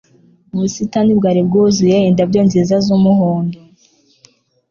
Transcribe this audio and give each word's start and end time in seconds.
Ubusitani 0.53 1.11
bwari 1.19 1.41
bwuzuye 1.47 1.97
indabyo 2.09 2.41
nziza 2.47 2.75
z'umuhondo. 2.85 3.57